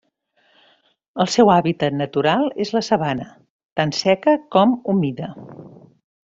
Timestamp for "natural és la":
1.97-2.81